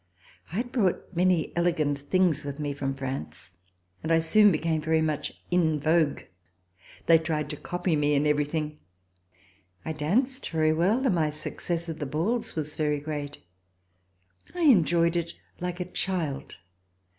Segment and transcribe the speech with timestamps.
[0.51, 3.51] I had brought many elegant things with me from France
[4.01, 6.21] and I soon became very much in vogue.
[7.05, 8.79] They tried to copy me in everything.
[9.85, 13.43] I danced very well and my success at the balls was very great.
[14.55, 16.55] I enjoyed it like a child.